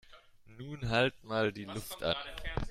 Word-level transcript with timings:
Nun 0.47 0.89
halt 0.89 1.23
mal 1.23 1.51
die 1.53 1.65
Luft 1.65 2.01
an 2.01 2.15